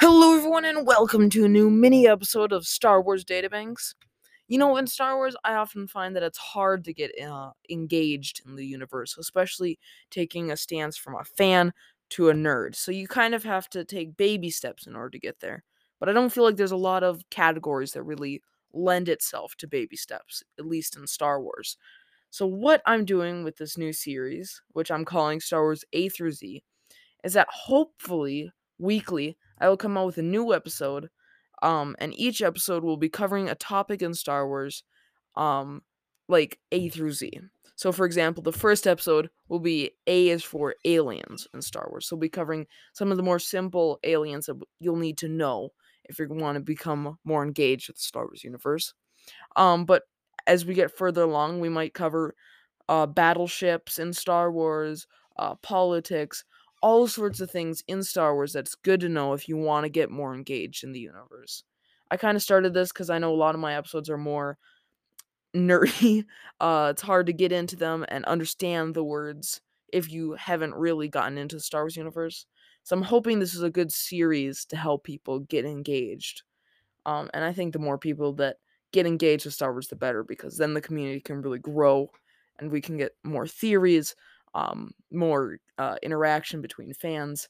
Hello, 0.00 0.36
everyone, 0.36 0.64
and 0.64 0.86
welcome 0.86 1.30
to 1.30 1.44
a 1.44 1.48
new 1.48 1.70
mini 1.70 2.06
episode 2.06 2.52
of 2.52 2.66
Star 2.66 3.00
Wars 3.00 3.24
Databanks. 3.24 3.94
You 4.48 4.58
know, 4.58 4.76
in 4.76 4.86
Star 4.86 5.16
Wars, 5.16 5.36
I 5.44 5.54
often 5.54 5.86
find 5.88 6.14
that 6.14 6.22
it's 6.22 6.38
hard 6.38 6.84
to 6.84 6.92
get 6.94 7.12
uh, 7.20 7.50
engaged 7.70 8.42
in 8.46 8.56
the 8.56 8.66
universe, 8.66 9.16
especially 9.18 9.78
taking 10.10 10.50
a 10.50 10.56
stance 10.56 10.96
from 10.96 11.14
a 11.16 11.24
fan 11.24 11.72
to 12.10 12.28
a 12.28 12.34
nerd. 12.34 12.74
So 12.76 12.92
you 12.92 13.08
kind 13.08 13.34
of 13.34 13.44
have 13.44 13.68
to 13.70 13.84
take 13.84 14.16
baby 14.16 14.50
steps 14.50 14.86
in 14.86 14.94
order 14.96 15.10
to 15.10 15.18
get 15.18 15.40
there. 15.40 15.64
But 15.98 16.08
I 16.08 16.12
don't 16.12 16.30
feel 16.30 16.44
like 16.44 16.56
there's 16.56 16.70
a 16.72 16.76
lot 16.76 17.02
of 17.02 17.22
categories 17.30 17.92
that 17.92 18.02
really 18.02 18.42
lend 18.72 19.08
itself 19.08 19.56
to 19.58 19.66
baby 19.66 19.96
steps, 19.96 20.42
at 20.58 20.66
least 20.66 20.96
in 20.96 21.06
Star 21.06 21.40
Wars. 21.40 21.76
So, 22.30 22.46
what 22.46 22.82
I'm 22.86 23.04
doing 23.04 23.44
with 23.44 23.56
this 23.58 23.78
new 23.78 23.92
series, 23.92 24.62
which 24.72 24.90
I'm 24.90 25.04
calling 25.06 25.40
Star 25.40 25.62
Wars 25.62 25.84
A 25.94 26.08
through 26.10 26.32
Z, 26.32 26.62
is 27.24 27.32
that 27.34 27.48
hopefully 27.50 28.50
weekly 28.78 29.36
I 29.58 29.68
will 29.68 29.76
come 29.76 29.96
out 29.96 30.06
with 30.06 30.18
a 30.18 30.22
new 30.22 30.54
episode. 30.54 31.08
Um, 31.62 31.96
and 31.98 32.18
each 32.18 32.42
episode 32.42 32.84
will 32.84 32.98
be 32.98 33.08
covering 33.08 33.48
a 33.48 33.54
topic 33.54 34.02
in 34.02 34.12
Star 34.12 34.46
Wars, 34.46 34.84
um, 35.36 35.82
like 36.28 36.58
A 36.70 36.88
through 36.90 37.12
Z. 37.12 37.30
So, 37.76 37.92
for 37.92 38.04
example, 38.04 38.42
the 38.42 38.52
first 38.52 38.86
episode 38.86 39.30
will 39.48 39.60
be 39.60 39.92
A 40.06 40.28
is 40.28 40.42
for 40.42 40.74
aliens 40.84 41.46
in 41.54 41.62
Star 41.62 41.88
Wars. 41.90 42.06
So, 42.06 42.16
we'll 42.16 42.20
be 42.20 42.28
covering 42.28 42.66
some 42.92 43.10
of 43.10 43.16
the 43.16 43.22
more 43.22 43.38
simple 43.38 43.98
aliens 44.04 44.46
that 44.46 44.60
you'll 44.80 44.96
need 44.96 45.18
to 45.18 45.28
know 45.28 45.70
if 46.04 46.18
you 46.18 46.26
want 46.28 46.56
to 46.56 46.60
become 46.60 47.18
more 47.24 47.42
engaged 47.42 47.88
with 47.88 47.96
the 47.96 48.02
Star 48.02 48.24
Wars 48.24 48.44
universe. 48.44 48.92
Um, 49.56 49.86
but 49.86 50.02
as 50.46 50.64
we 50.66 50.74
get 50.74 50.96
further 50.96 51.22
along, 51.22 51.60
we 51.60 51.68
might 51.68 51.94
cover 51.94 52.34
uh, 52.88 53.06
battleships 53.06 53.98
in 53.98 54.12
Star 54.12 54.52
Wars, 54.52 55.06
uh, 55.38 55.54
politics, 55.56 56.44
all 56.82 57.06
sorts 57.08 57.40
of 57.40 57.50
things 57.50 57.82
in 57.88 58.02
Star 58.02 58.34
Wars 58.34 58.52
that's 58.52 58.74
good 58.74 59.00
to 59.00 59.08
know 59.08 59.32
if 59.32 59.48
you 59.48 59.56
want 59.56 59.84
to 59.84 59.90
get 59.90 60.10
more 60.10 60.34
engaged 60.34 60.84
in 60.84 60.92
the 60.92 61.00
universe. 61.00 61.64
I 62.10 62.16
kind 62.16 62.36
of 62.36 62.42
started 62.42 62.74
this 62.74 62.92
because 62.92 63.10
I 63.10 63.18
know 63.18 63.32
a 63.32 63.36
lot 63.36 63.54
of 63.54 63.60
my 63.60 63.74
episodes 63.74 64.10
are 64.10 64.18
more 64.18 64.58
nerdy. 65.54 66.24
Uh, 66.58 66.88
it's 66.90 67.02
hard 67.02 67.26
to 67.26 67.34
get 67.34 67.52
into 67.52 67.76
them 67.76 68.02
and 68.08 68.24
understand 68.24 68.94
the 68.94 69.04
words 69.04 69.60
if 69.92 70.10
you 70.10 70.32
haven't 70.32 70.74
really 70.74 71.06
gotten 71.06 71.36
into 71.36 71.56
the 71.56 71.60
Star 71.60 71.82
Wars 71.82 71.94
universe. 71.94 72.46
So 72.82 72.96
I'm 72.96 73.02
hoping 73.02 73.38
this 73.38 73.54
is 73.54 73.62
a 73.62 73.68
good 73.68 73.92
series 73.92 74.64
to 74.66 74.76
help 74.76 75.04
people 75.04 75.40
get 75.40 75.66
engaged. 75.66 76.44
Um, 77.04 77.28
and 77.34 77.44
I 77.44 77.52
think 77.52 77.74
the 77.74 77.78
more 77.78 77.98
people 77.98 78.32
that 78.36 78.56
get 78.90 79.06
engaged 79.06 79.44
with 79.44 79.52
Star 79.52 79.72
Wars, 79.72 79.88
the 79.88 79.96
better, 79.96 80.24
because 80.24 80.56
then 80.56 80.72
the 80.72 80.80
community 80.80 81.20
can 81.20 81.42
really 81.42 81.58
grow 81.58 82.10
and 82.58 82.70
we 82.70 82.80
can 82.80 82.96
get 82.96 83.12
more 83.22 83.46
theories, 83.46 84.16
um, 84.56 84.90
more 85.12 85.58
uh, 85.76 85.96
interaction 86.02 86.62
between 86.62 86.94
fans, 86.94 87.48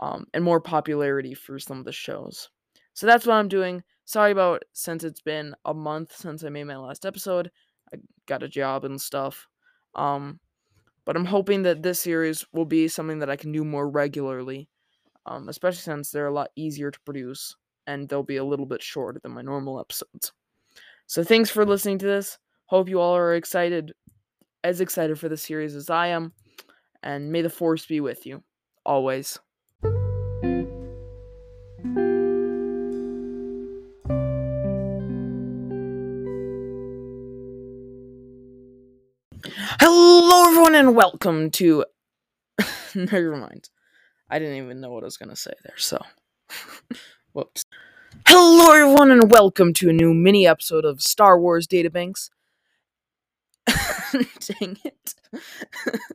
um, 0.00 0.26
and 0.34 0.42
more 0.42 0.60
popularity 0.60 1.32
for 1.32 1.58
some 1.60 1.78
of 1.78 1.84
the 1.84 1.92
shows. 1.92 2.50
So 2.92 3.06
that's 3.06 3.24
what 3.24 3.34
I'm 3.34 3.48
doing. 3.48 3.82
Sorry 4.04 4.32
about 4.32 4.64
since 4.72 5.04
it's 5.04 5.20
been 5.20 5.54
a 5.64 5.72
month 5.72 6.16
since 6.16 6.42
I 6.42 6.48
made 6.48 6.64
my 6.64 6.76
last 6.76 7.06
episode. 7.06 7.50
I 7.94 7.98
got 8.26 8.42
a 8.42 8.48
job 8.48 8.84
and 8.84 9.00
stuff. 9.00 9.46
Um, 9.94 10.40
but 11.04 11.16
I'm 11.16 11.24
hoping 11.24 11.62
that 11.62 11.82
this 11.82 12.00
series 12.00 12.44
will 12.52 12.64
be 12.64 12.88
something 12.88 13.20
that 13.20 13.30
I 13.30 13.36
can 13.36 13.52
do 13.52 13.64
more 13.64 13.88
regularly, 13.88 14.68
um, 15.26 15.48
especially 15.48 15.82
since 15.82 16.10
they're 16.10 16.26
a 16.26 16.34
lot 16.34 16.50
easier 16.56 16.90
to 16.90 17.00
produce 17.00 17.56
and 17.86 18.08
they'll 18.08 18.22
be 18.22 18.36
a 18.36 18.44
little 18.44 18.66
bit 18.66 18.82
shorter 18.82 19.20
than 19.22 19.32
my 19.32 19.42
normal 19.42 19.78
episodes. 19.78 20.32
So 21.06 21.22
thanks 21.22 21.50
for 21.50 21.64
listening 21.64 21.98
to 21.98 22.06
this. 22.06 22.38
Hope 22.66 22.88
you 22.88 23.00
all 23.00 23.16
are 23.16 23.34
excited, 23.34 23.92
as 24.62 24.80
excited 24.80 25.18
for 25.18 25.28
the 25.28 25.36
series 25.36 25.74
as 25.74 25.88
I 25.90 26.08
am, 26.08 26.32
and 27.02 27.32
may 27.32 27.42
the 27.42 27.50
force 27.50 27.86
be 27.86 28.00
with 28.00 28.26
you 28.26 28.42
always. 28.84 29.38
Hello, 39.80 40.48
everyone, 40.48 40.74
and 40.74 40.94
welcome 40.94 41.50
to. 41.52 41.84
Never 42.94 43.36
mind. 43.36 43.70
I 44.28 44.38
didn't 44.38 44.56
even 44.62 44.80
know 44.80 44.90
what 44.90 45.02
I 45.02 45.06
was 45.06 45.16
going 45.16 45.30
to 45.30 45.36
say 45.36 45.52
there, 45.64 45.78
so. 45.78 46.00
Whoops. 47.32 47.62
Hello, 48.26 48.72
everyone, 48.72 49.10
and 49.10 49.30
welcome 49.30 49.72
to 49.74 49.88
a 49.88 49.92
new 49.92 50.12
mini 50.12 50.46
episode 50.46 50.84
of 50.84 51.00
Star 51.00 51.40
Wars 51.40 51.66
Databanks. 51.66 52.28
Dang 54.40 54.76
it. 54.84 55.14